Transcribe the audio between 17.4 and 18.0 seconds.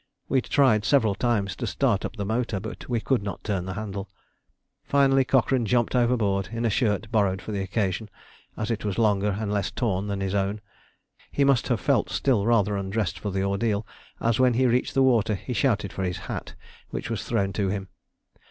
to him.